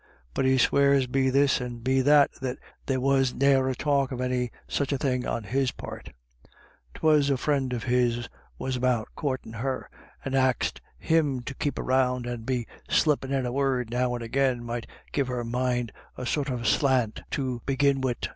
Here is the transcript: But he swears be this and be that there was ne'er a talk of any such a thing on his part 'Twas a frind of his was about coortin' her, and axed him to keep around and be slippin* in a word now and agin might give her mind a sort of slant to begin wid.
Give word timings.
But 0.33 0.45
he 0.45 0.57
swears 0.57 1.05
be 1.05 1.29
this 1.29 1.61
and 1.61 1.83
be 1.83 2.01
that 2.01 2.31
there 2.87 2.99
was 2.99 3.35
ne'er 3.35 3.69
a 3.69 3.75
talk 3.75 4.11
of 4.11 4.19
any 4.19 4.49
such 4.67 4.91
a 4.91 4.97
thing 4.97 5.27
on 5.27 5.43
his 5.43 5.69
part 5.71 6.09
'Twas 6.95 7.29
a 7.29 7.37
frind 7.37 7.71
of 7.71 7.83
his 7.83 8.27
was 8.57 8.75
about 8.75 9.09
coortin' 9.15 9.53
her, 9.53 9.91
and 10.25 10.33
axed 10.33 10.81
him 10.97 11.43
to 11.43 11.53
keep 11.53 11.77
around 11.77 12.25
and 12.25 12.47
be 12.47 12.65
slippin* 12.89 13.31
in 13.31 13.45
a 13.45 13.51
word 13.51 13.91
now 13.91 14.15
and 14.15 14.23
agin 14.23 14.63
might 14.63 14.87
give 15.11 15.27
her 15.27 15.43
mind 15.43 15.91
a 16.17 16.25
sort 16.25 16.49
of 16.49 16.67
slant 16.67 17.21
to 17.29 17.61
begin 17.67 18.01
wid. 18.01 18.27